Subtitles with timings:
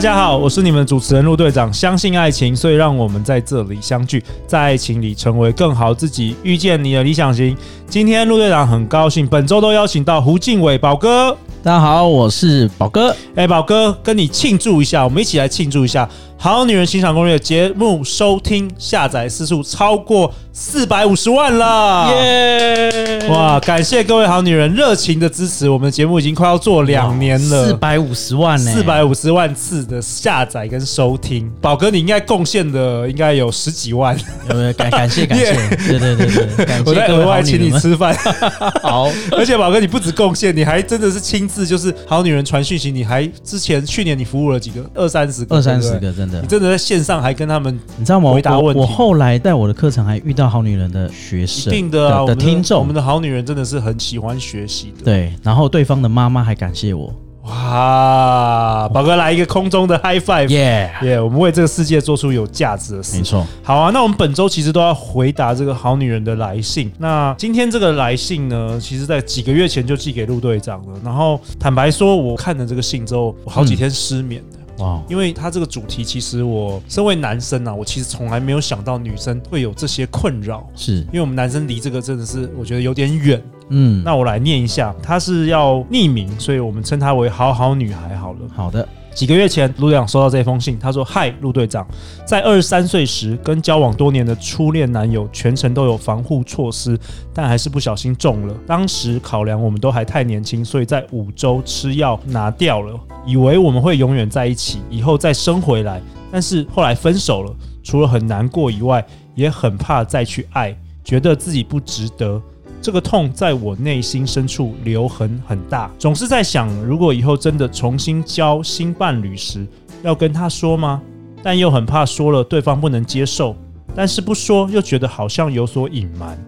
[0.00, 1.70] 大家好，我是你们主持人陆队长。
[1.70, 7.54] 相信爱情，所以让我们在这里相聚，在爱情里成为更好自己，遇见你的理想型。
[7.86, 11.36] 今天陆队长很高兴，本周都邀请到胡靖伟宝哥。
[11.62, 13.14] 大家好，我是宝哥。
[13.34, 16.08] 哎，宝哥，跟你庆祝一下，我们一起来庆祝一下。
[16.42, 23.28] 好女人欣赏攻略节目收听下载次数超过四百五十万了，耶！
[23.28, 31.52] 哇，感谢各位好女人热情的支持，我们的节目已经快要做两年了，四百五十万呢，四百五十万次的下载跟收听。
[31.60, 34.16] 宝哥，你应该贡献的应该有十几万，
[34.48, 34.72] 有没有？
[34.72, 35.52] 感感谢感谢，
[35.86, 38.16] 对对对对，感谢我在额外请你吃饭。
[38.82, 46.40] 好， 而且宝哥，你不止贡献，你还真的是亲自就是好女人传讯息，你还之前去年你服务了几个二三十个，二三十个真的。
[46.40, 48.32] 你真的在线上还跟他们，你知道吗？
[48.32, 48.80] 回答问题。
[48.80, 55.04] 我后来在我的课程还遇到好女人的学生，一定的啊，的听众，我们的好女人真的是很喜欢学习的。
[55.04, 57.12] 对，然后对方的妈妈还感谢我。
[57.50, 61.20] 哇，宝哥来一个空中的 high five，耶耶！
[61.20, 63.16] 我们为这个世界做出有价值的事。
[63.16, 63.44] 没错。
[63.62, 66.90] 好啊，那我们本周其实都要回答这个好女人的来信。
[66.98, 71.00] 那今天这个来信呢，其实在几个月前就寄给陆队长了。
[71.04, 74.58] 然后坦白说，我看了这个信之后，我好几天失眠的。
[74.58, 83.42] 嗯哇，因为他这个主题，其实我身为男生啊，我其实从来没有想到女生会有这些困扰，是因为我们男生离这个真的是我觉得有点远。
[83.70, 88.38] 嗯，那我来念一下，他是要匿名，所以我们称他为好好女孩好了。
[88.54, 88.86] 好的。
[89.12, 91.84] 几个月前，陆队长收到这封信，他说：“嗨，陆队长，
[92.24, 96.96] 在二十三岁时，跟交往多年的初恋男友全程都有防护措施，
[97.34, 98.54] 但还是不小心中了。
[98.68, 106.00] 当时考量我们都还太年轻，所以在五周吃药拿掉了，以为我们会永远在一起，以后再生回来。
[106.30, 107.52] 但是后来分手了，
[107.82, 112.40] 除了很难过以外，也很怕再去爱，觉得自己不值得。”
[112.82, 119.66] 这个痛在我内心深处留痕很大，总是在想，如果以后真的重新交新伴侣时，
[120.02, 121.02] 要跟他说吗？
[121.42, 123.54] 但又很怕说了对方不能接受，
[123.94, 126.38] 但是不说又觉得好像有所隐瞒。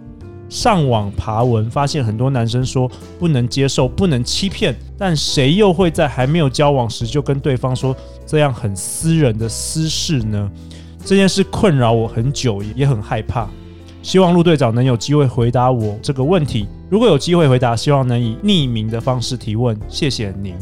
[0.49, 10.51] 上网爬文发现很多男生说不能接受，不能欺骗，但谁又会在还没有交往时就跟对方说这样很私人的私事呢？
[11.05, 13.49] 这件事困扰我很久，也很害怕。
[14.03, 16.69] 希望陆队长能有机会回答我这个问题。
[16.91, 19.79] 如果有机会回答，希望能以匿名的方式提问。
[19.89, 20.55] 谢谢您。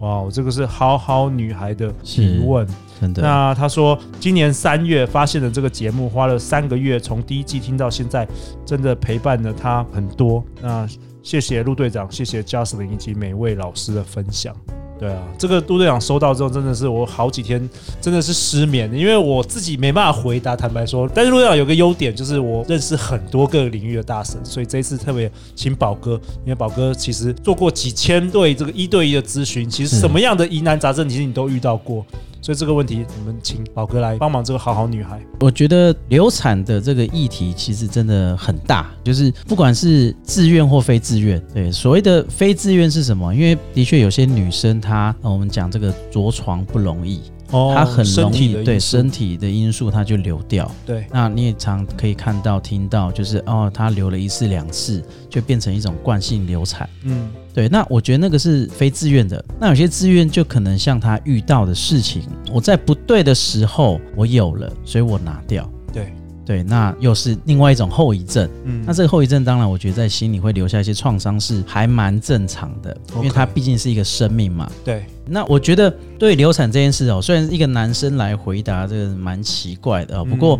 [0.00, 2.66] 哇，这个是好好女孩的提问，
[3.00, 3.22] 真的。
[3.22, 8.26] 那她说，今年三月发现了这个节目，花了三个月从第一季听到现在，
[8.64, 10.42] 真的陪伴了她很多。
[10.60, 10.86] 那
[11.22, 14.56] 谢谢陆队长，谢谢 Jocelyn 以及每位老师的分享。
[15.00, 17.66] 对啊，这个杜队长收到之后，真的是我好几天
[18.02, 20.54] 真的是失眠，因为我自己没办法回答。
[20.54, 32.04] 坦白说，但是陆队长有个优点，就是我认识很多个领域的大神，所以这一次特别请宝哥，因为宝哥其实做过几千对这个一对一的咨询，其实什么样的疑难杂症，其实你都遇到过。
[32.42, 34.42] 所以这个问题，我们请宝哥来帮忙。
[34.42, 43.34] 这个好好女孩，我觉得流产的这个议题其实真的很大，就是不管是自愿或非自愿，对，所谓的非自愿是什么？
[43.34, 44.89] 因为的确有些女生她，
[45.22, 47.20] 我们讲这个着床不容易。
[47.52, 50.70] 哦，它很容易对身体的因素，它就流掉。
[50.86, 56.88] 对，那你也常可以看到、听到，就是哦，它流了一次、两次，就变成一种惯性流产。
[57.02, 57.68] 嗯，对。
[57.68, 59.44] 那我觉得那个是非自愿的。
[59.58, 65.68] 那有些自愿就可能像他遇到的事情，我在不对的时候我有了，所以我拿掉。
[65.92, 66.14] 对。
[66.50, 68.50] 对，那又是另外一种后遗症。
[68.64, 74.68] 嗯，那这个后遗症当然，我觉得在心里会留下一些创伤，是还蛮正常的，因为它毕竟是一个生命嘛。
[74.84, 75.88] 对，那我觉得
[76.18, 80.24] 对流产这件事哦，虽然一个男生来回答，这个蛮奇怪的哦。
[80.24, 80.58] 不过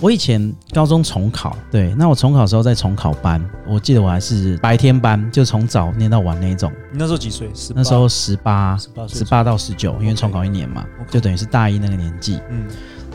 [0.00, 6.68] 我以前高中重考，对，那我重考的时候在重考班，我记得我还是白天班，就从早念到晚那一种。
[6.90, 7.48] 你那时候几岁？
[7.76, 8.76] 那时候十八，
[9.06, 12.40] 十八到十九，因为重考一年嘛，就等于是大一那个年纪。
[12.50, 12.66] 嗯。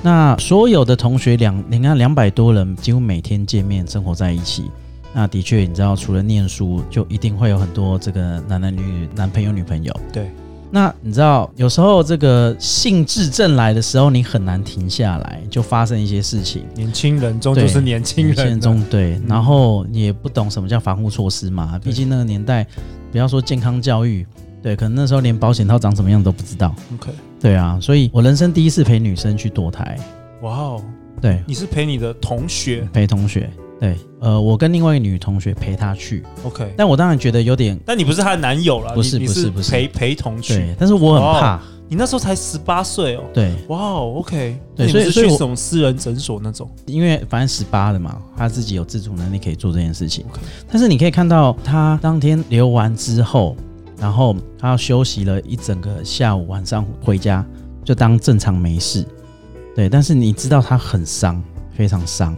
[0.03, 4.69] 那所有的同学两，你看两百多人，几乎每天见面，生活在一起。
[5.13, 9.97] 那的确，你知道，除了念书，就一定会有很多这个男男女女、男朋友、女朋友。
[10.11, 10.29] 对。
[10.71, 16.63] 那你知道，有时候这个兴致正来的时候，你很难停下来，就发生一些事情。
[16.75, 19.21] 年轻人终究是年轻人中，对。
[19.27, 22.65] 然后也不懂什么叫防护措施嘛，毕竟那个年代，
[23.11, 24.25] 不要说健康教育。
[24.63, 26.73] 对，可能那时候连保险套长什么样都不知道。
[26.95, 27.11] OK，
[27.43, 29.97] 对啊，所以我人生第一次陪女生去堕胎。
[30.43, 30.83] 哇哦，
[31.21, 32.87] 对，你是陪你的同学？
[32.93, 33.49] 陪同学。
[33.81, 36.23] 对，呃，我跟另外一个女同学陪她去。
[36.45, 40.53] OK，但我当然觉得有点，但你不是她的男友了，不是不是不是陪陪同去。
[40.53, 41.61] 对，但是我很怕。
[41.89, 43.23] 你那时候才十八岁哦。
[43.33, 44.57] 对，哇哦，OK。
[44.73, 46.71] 对，所以是去什么私人诊所那种？
[46.85, 50.25] 因为反正十八了嘛，他自己有自主能力可以做这件事情。
[50.69, 53.57] 但是你可以看到他当天流完之后，
[54.03, 57.43] 然后他要休息了一整个下午，晚上回家
[57.85, 59.05] 就当正常没事。
[59.73, 61.41] 对，但是你知道他很伤，
[61.73, 62.35] 非常伤。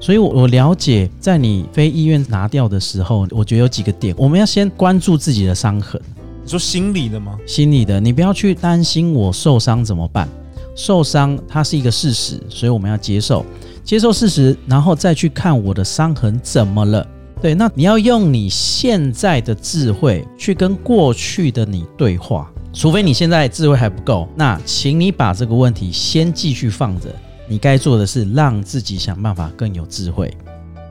[0.00, 6.00] 所以，我我了解，在你非医院拿掉的时候，我觉得有几个点，我们要先关注自己的伤痕。
[6.44, 7.36] 你说心理的吗？
[7.48, 10.28] 心理的，你不要去担心我受伤怎么办？
[10.76, 13.44] 受伤它是一个事实，所以我们要接受，
[13.82, 17.04] 接受事实，然后再去看我的伤痕怎么了。
[17.42, 27.08] 对，那你要用你现在的智慧去跟过去的你对话，除非你现在智慧还不够，那请你把这个问题先继续放着。
[27.48, 30.32] 你该做的是让自己想办法更有智慧。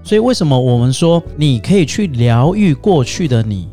[0.04, 3.70] 所以为什么我们说你可以去疗愈过去的你？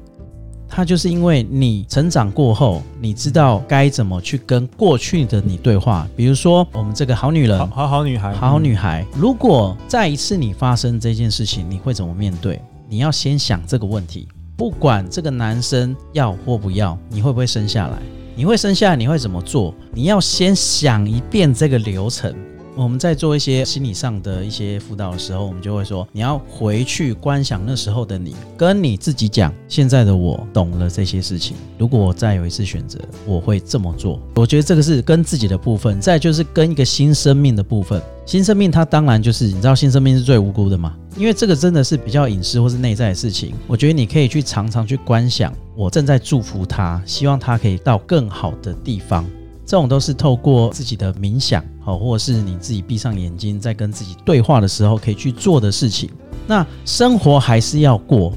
[0.69, 6.07] 它就是因为你成长过后，你知道该怎么去跟过去的你对话。
[6.15, 9.05] 比如说，我们这个好女人，好好，好女孩，好，好女孩。
[9.15, 12.61] 如果再一次你发生这件事情，你会怎么面对？
[12.89, 14.29] 你要先想这个问题。
[14.57, 17.99] 不管这个男生要或不要，你会不会生下来？
[18.37, 19.75] 你会生下来，你会怎么做？
[19.93, 22.35] 你要先想一遍这个流程。
[22.79, 31.57] 我们在做一些心理上的一些辅导的时候，我们就会说，你要回去观想那时候的你，跟你自己讲，现在的我懂了这些事情。
[31.77, 34.21] 如果我再有一次选择，我会这么做。
[34.37, 38.01] 我觉得这个是跟自己的部分，再就是跟一个新生命的部分。
[38.25, 40.95] 新生命它当然就是，你知道新生命是最无辜的嘛？
[41.17, 43.55] 因为这个真的是比较隐私或是内在的事情。
[43.67, 49.27] 我觉得你可以去常常去观想，我正在祝福他，希望他可以到更好的地方。
[49.67, 56.11] 这种都是透过自己的冥想，好，或者是你自己闭上眼睛，在跟自己对话的时候可以去做的事情。
[56.47, 58.31] 那生活还是要过，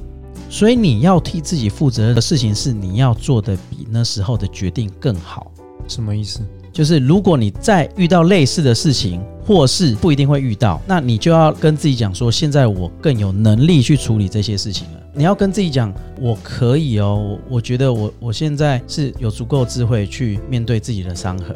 [0.49, 5.51] 所以你要替自己负责的事情是你要做的比那时候的决定更好。
[5.85, 6.39] 什么意思？
[6.71, 15.01] 就是如果你再遇到类似的事情，或是不一定会遇到，那你就要跟自己讲说，现在我更有能力去处理这些事情了。
[15.13, 21.53] 你要跟自己讲，我可以哦，我觉得我我现在是有足够智慧去面对自己的伤痕，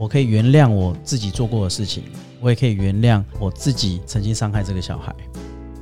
[0.00, 2.04] 我可以原谅我自己做过的事情，
[2.40, 5.14] 我也可以原谅我自己曾经伤害这个小孩。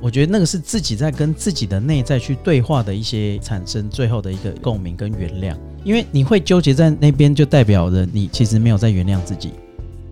[0.01, 5.55] 我觉得那个是自己在跟自己的内在去对话的一些产生最后的一个共鸣跟原谅，
[5.85, 9.51] 因为你会纠结在那边，就代表着你其实没有在原谅自己，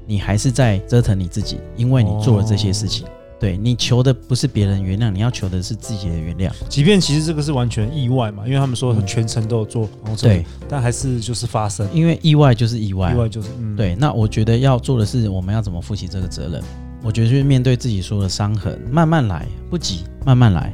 [0.06, 3.06] 你还是在折腾你自己，因为你做了这些事情。
[3.40, 6.52] 对，你求的不是别人原谅，你要求的是自己的原谅。
[6.68, 9.88] 即便其实这个是完全意外嘛，因为他们说全程都有做，
[10.20, 13.96] 对，但还是就是发生，因为意外就是意外，意外就是、嗯、对。
[13.96, 16.60] 那我觉得要做的是，我们要怎么负起这个责任？
[17.04, 20.74] 我觉得就是面对自己说的伤痕，慢慢来，不急，慢慢来。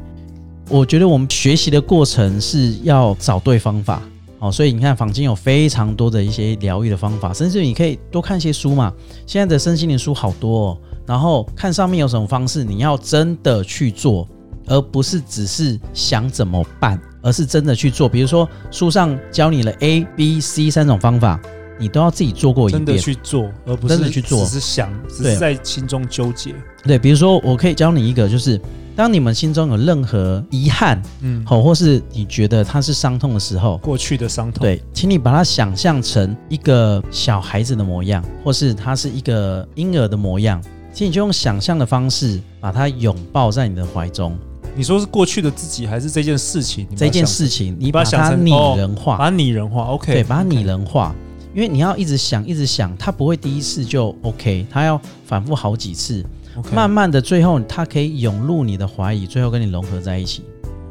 [0.69, 4.01] 我觉得我们学习的过程是要找对方法，
[4.39, 8.93] 哦，所以你看坊间有非常多的一些疗愈的方法，甚至你可以多看一些书嘛。
[9.27, 10.77] 现在的身心灵书好多哦。
[11.05, 14.27] 然后看上面有什么方式，你要真的去做，
[14.67, 18.07] 而不是只是想怎么办，而是真的去做。
[18.07, 21.39] 比如说书上教你了 A、B、C 三种方法，
[21.77, 26.55] 你都要自己做过一遍，真的去做，而不是真的去做，只是想，只是在心中纠结。
[26.83, 28.59] 对，比如说我可以教你一个，就是
[28.95, 40.61] 当你们心中有任何遗憾，嗯，好，或是你觉得它是伤痛的时候，过去的伤痛，对，请你把它想象成一个小孩子的模样，或是它是一个婴儿的模样。
[40.93, 44.37] 其实你就用想象的方式把它拥抱在你的怀中。
[44.75, 46.87] 你说是过去的自己，还是这件事情？
[46.95, 49.85] 这件事情，你把它拟人化，把它拟人化。
[49.85, 51.13] OK，对，把它拟人化。
[51.55, 56.23] 因为你要一直想，一直想，它不会第一次就 OK，它要反复好几次。
[56.71, 60.43] 慢慢的，最后它可以涌入你的怀疑，最后跟你融合在一起。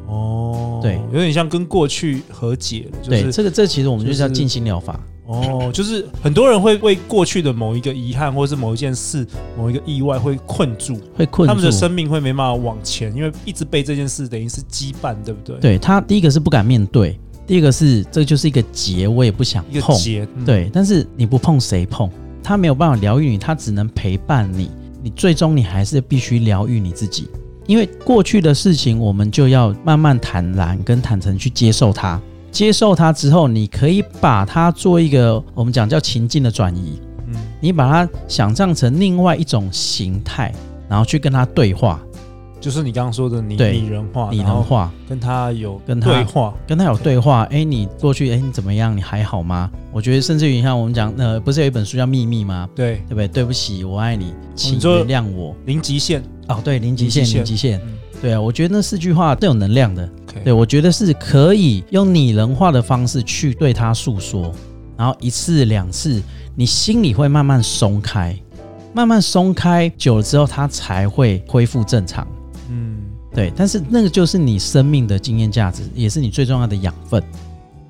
[0.07, 2.97] 哦，对，有点像跟过去和解了。
[3.01, 4.99] 就是、对，这个这其实我们就叫静心疗法。
[5.25, 9.25] 哦，就是很多人会为过去的某一个遗憾，或者是某一件事、
[9.57, 15.57] 某一个意外会困住，会困住，他们的生命会没办法往前，因为一直被这件事等于是羁绊，对不对？
[15.59, 19.73] 对，他第一个是不敢面对，第二个是这就是一个结，我也不想碰。
[19.73, 22.09] 一个结，嗯、对，但是你不碰谁碰？
[22.43, 24.69] 他没有办法疗愈你，他只能陪伴你。
[25.01, 27.29] 你最终你还是必须疗愈你自己，
[27.67, 32.21] 因为过去的事情，我们就要慢慢坦然跟坦诚去接受它。
[32.53, 37.01] 接受它之后，你可以把它做一个我们讲叫情境的转移。
[37.27, 40.53] 嗯，你把它想象成另外一种形态，
[40.87, 41.99] 然后去跟它对话，
[42.61, 47.43] 就是你刚刚说的拟拟人化，拟人化，跟他有跟他对话，跟他有对话。
[47.49, 48.95] 哎，你过去哎你怎么样？
[48.95, 49.69] 你还好吗？
[49.91, 52.69] 我觉得甚至于像我们讲，呃，不是有一本书叫《秘密》吗？
[52.75, 53.27] 对，对不对？
[53.27, 55.55] 对不起，我爱你，请原谅我。
[55.65, 57.81] 零极限哦，对，零极限，零极限。
[58.23, 60.09] 对啊，我觉得那四句话都有能量的。
[60.45, 64.49] 对，我觉得是可以用拟人化的方式去对他诉说，
[64.95, 66.23] 然后一次两次，
[66.55, 68.33] 你心里会慢慢松开，
[68.93, 72.25] 慢慢松开，久了之后，他才会恢复正常。
[72.69, 72.95] 嗯，
[73.35, 77.21] 对，但是那个就是你生命的经验价值，也是你最重要的养分。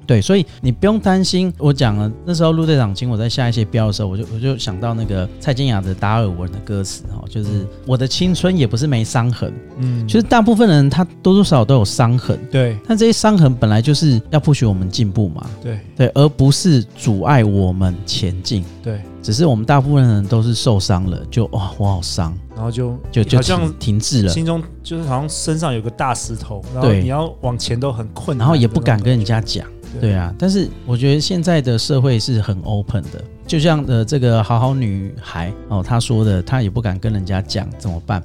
[0.06, 1.54] 对，所以你不用担心。
[1.58, 15.80] 我讲了那时候陆队长请我在下一些标的时候，我就我就想到那个蔡健雅的达尔文的歌词哈，就是我的青春也不是没伤痕，嗯，就是大部分人他多多少少都有伤痕，对，但这些伤痕本来就是要 push 我们进步嘛，对。
[15.96, 29.68] 对，而不是阻碍我们前进，对，只是我们大部分人都是受伤了，就哇我好伤，然后就就就好像停滞了，心中就是好像身上有个大石头，然后你要往前都很困难，然后也不敢跟人家讲。
[30.02, 38.22] 对啊，但是我觉得现在的社会是很 open 的，就像呃这个好好女孩哦，她说的，她也不敢跟人家讲怎么办，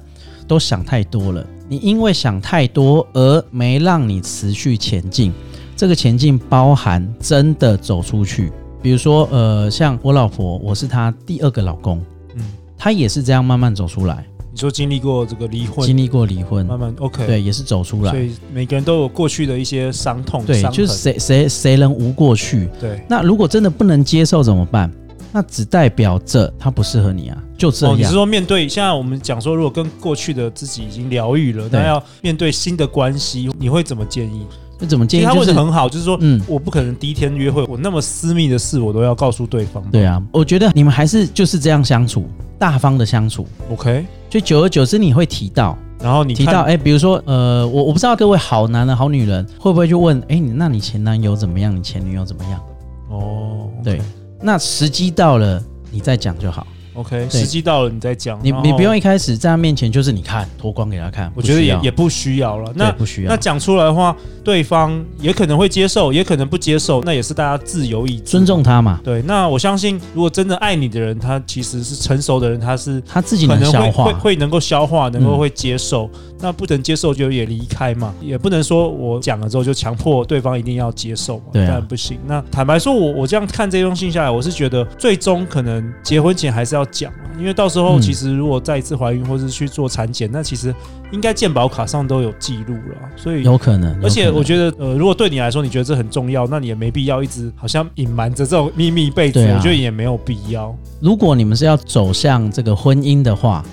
[0.47, 1.45] 都想太多了。
[1.67, 5.31] 你因为想太多而没让你持续前进，
[5.75, 12.03] 这个前进包含真的走出去，比如说呃像我老婆，我是她第二个老公，
[12.35, 12.41] 嗯，
[12.77, 14.25] 她也是这样慢慢走出来。
[14.59, 18.11] 你说经历过这个离婚，经历过离婚，慢慢 OK，对，也是走出来。
[18.11, 22.67] 所以每个人都有过去的一些伤痛，对，就是谁谁谁能无过去？
[22.77, 23.01] 对。
[23.07, 24.91] 那如果真的不能接受怎么办？
[25.31, 27.95] 那只代表着他不适合你啊，就这样。
[27.95, 34.45] 哦，你是说面对现在我们讲说，如果跟过去的自己已经疗愈了，那要面对新的关系，你会怎么建议？
[34.77, 35.23] 那怎么建议？
[35.23, 39.81] 他问的很好，就是说，嗯，我不可能第一天约会，我那么私密的事，我都要告诉对方。
[39.89, 42.25] 对啊，我觉得你们还是就是这样相处，
[42.57, 44.05] 大方的相处，OK。
[44.29, 51.75] 就久而久之，你会提到，然后你提到，哎，比如说，呃，我我不知道各位好男人、好女人会不会去问，哎，你那你前男友怎么样？
[51.75, 52.61] 你前女友怎么样？
[53.09, 54.01] 哦，okay、对，
[54.39, 56.67] 那时机到了，你再讲就好。
[56.99, 62.69] OK，时机到了你再讲，你你不用一开始在他面前就是你看脱光给他看，我觉得也也不需要了。
[62.75, 64.13] 那不需要，那讲出来的话，
[64.43, 68.99] 对方也可能会接受，也可能不接受，那也是大家自由意志，尊重他嘛。
[69.01, 76.09] 对，那我相信，如果真的爱你的人，他其实是成熟的人，他是他自己能消化，会会能够消化，能够会接受。
[76.41, 82.17] 那不能接受就也离开嘛，也不能说我讲了之后就强迫对方一定要接受嘛，当然不行。
[82.25, 90.73] 那坦白说，我我这样看这封信下来，我是觉得最终可能结婚前还是要讲啊，因为到时候其实如果再一次怀孕或是去做产检，那其实
[91.11, 93.97] 应该健保卡上都有记录了，所以有可能。
[94.03, 100.75] 而且我觉得，呃，如果对你来说你觉得这很重要，那你也没必要一直好像隐瞒着这种秘密一辈子，我觉得也没有必要。
[100.99, 103.63] 如果你们是要走向这个婚姻的话，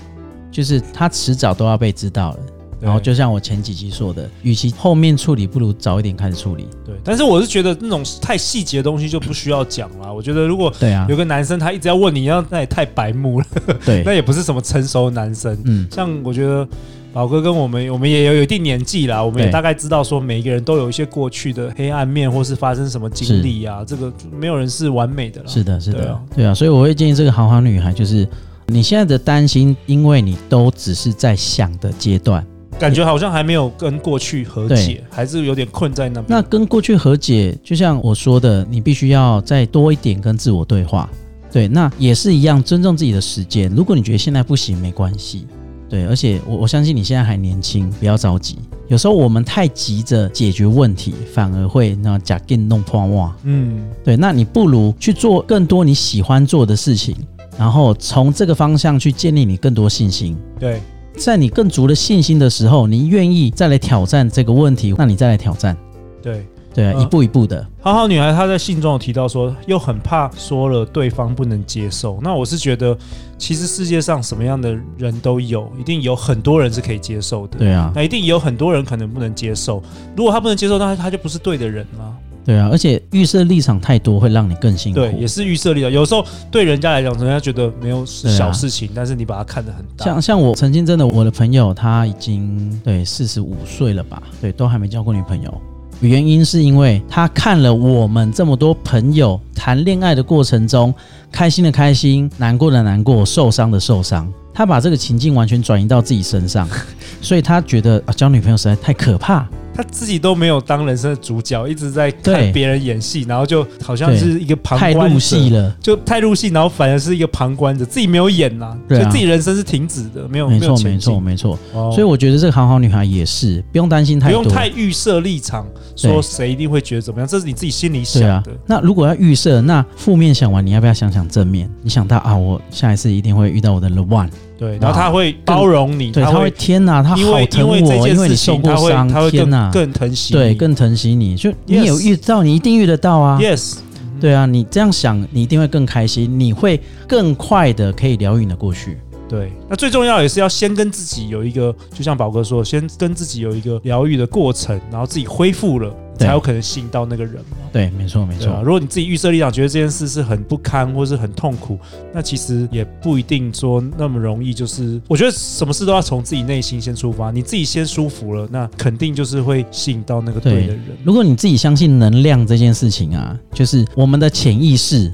[0.51, 2.39] 就是他迟早都要被知道了。
[2.81, 6.67] 然后就像我前几集说的，与其后面处理，不如早一点开始处理。
[6.85, 10.13] 对，但是我是觉得那种太细节的东西就不需要讲了。
[10.13, 13.47] 我觉得如果对啊，有个男生他一直要问你要，那也太白目了。
[13.85, 15.59] 对， 那也不是什么成熟的男生。
[15.65, 16.69] 嗯，像我觉得
[17.15, 23.83] 宝哥跟我们，我们也有有一定年纪啦，我们也大概知道说每一个人都有一些过去的黑暗面，或是发生什么经历啊。
[23.87, 25.49] 这个没有人是完美的了。
[25.49, 26.55] 是的，是的，对啊，对啊。
[26.55, 28.29] 所以我会建议这个好好女孩，就是
[28.67, 32.47] 你现在的担心，因为你都只是在想的阶段。
[32.79, 36.27] 感觉好像还没有跟过去和解，还是有点困在那边。
[36.29, 41.09] 那跟过去和解，就像我说的，你必须要再多一点跟自我对话。
[41.51, 43.73] 对，那也是一样，尊重自己的时间。
[43.75, 45.47] 如果你觉得现在不行，没关系。
[45.89, 48.59] 对，而且我我相信你现在还年轻，不要着急。
[48.89, 53.35] 有时候我们太急着解决问题，反而会那假给弄破袜。
[53.45, 54.17] 嗯，对。
[54.19, 57.17] 那你不如去做更多你喜欢做的事情，
[57.59, 60.37] 然后从这个方向去建立你更多信心。
[60.61, 60.83] 对。
[61.17, 65.77] 在你更足的信心的时候，你愿意再来挑战这个问题，那你再来挑战。
[66.23, 67.67] 对对啊，一步一步的。
[67.81, 72.19] 好好女孩她在信中有提到说，又很怕说了对方不能接受。
[72.23, 72.97] 那我是觉得，
[73.39, 77.59] 其实世界上什么样的人都有，一定有很多人是可以接受的。
[77.59, 79.83] 对啊，那一定有很多人可能不能接受。
[80.17, 82.15] 如果他不能接受，那他就不是对的人了。
[82.47, 85.01] 对啊，而且预设立场太多会让你更辛苦。
[85.01, 85.91] 对，也是预设立场。
[85.91, 90.05] 有时候对人家来讲，人家觉得没有小事情，啊、但是你把它看得很大。
[90.05, 94.23] 像像我曾经真的，我的朋友他已经对四十五岁了吧？
[94.41, 95.61] 对，都还没交过女朋友。
[96.01, 100.95] 原因是因为他看了我们这么多朋友谈恋爱的过程中，
[101.33, 106.69] 开心的开心，难过的难过，受伤的受伤，他把这个情境完全转移到自己身上，
[107.21, 109.49] 所以他觉得啊，交女朋友实在太可怕。
[109.77, 121.59] 他自己都没有当人生的主角，一直在看别人演戏，然后就好像是一个旁观者，太入戏了，就太入戏，然后反而是一个旁观者，自己没有演呐、啊，所以自己人生是停止的，没有，没错，没错，没错。
[121.93, 128.33] 所以我觉得这个好好女孩也是不用担心太多，不用太预设立场，说谁一定会觉得怎么样，这是你自己心里想的。
[128.33, 131.71] 啊、那如果要预设，那负面想完，你要不要想想正面？
[131.83, 134.31] 你想到啊，我下一次一定会遇到我的 the one。
[134.59, 137.77] 对，然后他会包容你，对，他会天哪，他好疼我，
[138.09, 143.77] 因为你受过伤，天哪，更疼惜，对，更疼惜你，就你有遇到，你一定遇得到啊，yes，
[144.21, 148.99] 对啊，你这样想，你一定会更开心，你会更快的可以疗愈你的过去。
[149.29, 157.57] 对，那最重要也是要先跟自己有一个，就像宝哥说，先跟自己有一个疗愈的过程，然后自己恢复了，才有可能吸引到那个人嘛。
[157.73, 158.63] 对，没错没错。
[158.63, 161.79] 如果你自己预设立场，觉得这件事是很不堪或是很痛苦，
[162.13, 164.55] 那其实也不一定说那么容易。
[164.55, 170.81] 就是我觉得什么事都要从自己内心先出发，你自己先舒服了，那肯定就是会吸引到那个对的人。
[171.05, 175.13] 如果你自己相信能量这件事情啊，就是我们的潜意识。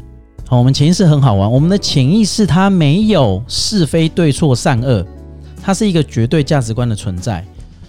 [0.48, 5.02] 好我们潜意识很好玩，我们的潜意识它没有是非对错善恶，
[5.62, 7.42] 它是一个绝对价值观的存在。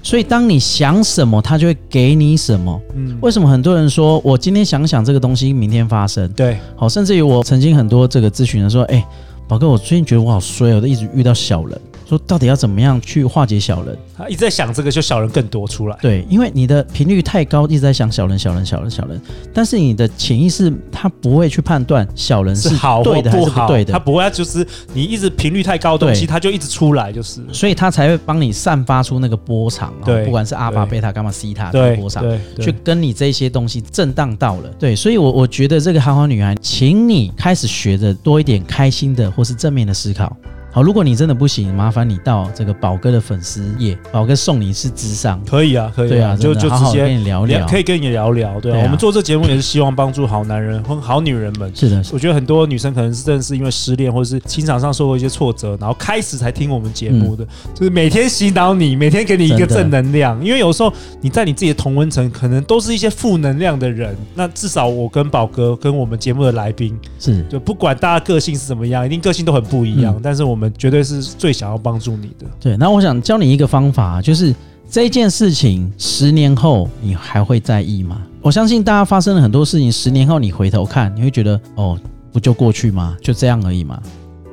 [0.03, 2.79] 所以当你想什么，他就会给你什么。
[2.93, 6.29] 嗯，为什么很多人说我今天想想这个东西，明天发生？
[6.33, 9.03] 对，好，甚至于我曾经很多这个咨询人说，哎，
[9.47, 11.81] 宝哥，我最近觉得我好衰，我都一直遇到小人。
[12.13, 13.97] 说到底要怎么样去化解小人？
[14.15, 15.97] 他一直在想这个，就小人更多出来。
[16.01, 19.19] 对，因为你的频率太高，一直在想小人、小人、小人、小人。
[19.53, 27.41] 但是你的潜意识他不会去判断小人是好对的还是不对的，他不会，就是你一直频率太高的东西，他就一直出来，就是。
[27.51, 29.91] 所以他才会帮你散发出那个波长。
[30.05, 32.23] 对，不管是阿巴、贝塔、伽马、西塔的波长，
[32.61, 34.69] 去跟你这些东西震荡到了。
[34.77, 40.35] 对，所以我我觉得这个好好女孩，请你开始学着多一点开心的或是正面的思考。
[40.73, 45.39] 好，如果你真的不行，麻烦你到这个宝哥的粉丝页，宝哥送你一次咨商。
[45.45, 48.59] 可以啊，可以啊，对啊，就就直接跟你聊聊，可以跟你聊聊。
[48.59, 51.71] 对啊，我们做这节目也是希望帮助好男人和好女人们。
[51.75, 60.43] 是的，我觉得很多女生可能是真的是因为失恋或者是情场上受过一些挫折，然后开始才听我们节目的，就是每天洗脑你，每天给你一个正能量。
[60.43, 64.17] 因为有时候你在你自己的同温层，可能都是一些负能量的人。
[64.33, 71.21] 那至少我跟宝哥跟我们节目的来宾是，就不管大家个性是怎么样，一定个性都很不一样，但是我们绝对是。
[71.21, 72.77] 最想要帮助你的，对。
[72.77, 74.55] 那我想教你一个方法，就是
[74.89, 78.21] 这件事情十年后你还会在意吗？
[78.41, 81.99] 我相信大家发生了很多事情，十年后你回头看，你会觉得哦，
[82.31, 83.17] 不就过去吗？
[83.21, 84.01] 就这样而已嘛。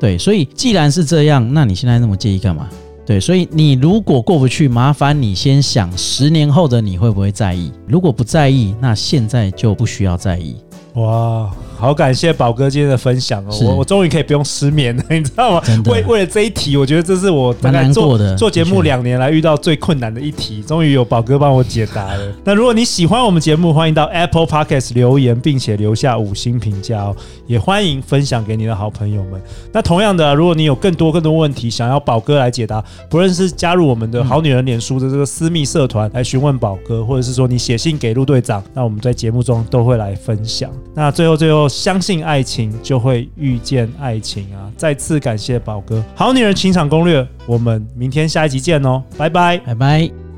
[0.00, 2.68] 对，所以既然是这样，那你现在那么介意干嘛？
[3.06, 7.72] 对，所以你如果过不去，麻烦你先想十年后的你会不会在意？
[7.86, 10.56] 如果不在意，那现在就不需要在意。
[10.94, 13.58] 哇，好感谢宝哥今天的分享哦！
[13.62, 15.62] 我我终于可以不用失眠了， 你知道吗？
[15.86, 22.32] 为为了这一题，我觉得这是我大概做做节目两年来遇到最困难的一题，终于有宝哥帮我解答了。
[22.44, 27.16] 那如果你喜欢我们节目，欢迎到 Apple Podcast 留言，并且留下五星评价哦，
[27.46, 29.40] 也欢迎分享给你的好朋友们。
[29.72, 40.70] 那同样的，如果你有更多更多问题想要宝哥来解答，不论是加入我们的好女人脸书的这个私密社团来询问宝哥，或者是说你写信给陆队长，那我们在节目中都会来分享。
[40.94, 44.70] 那最后，最后，相信爱情就会遇见爱情啊！
[44.76, 50.29] 再次感谢宝哥，好女人情场攻略，我们明天下一集见哦，拜拜，拜拜。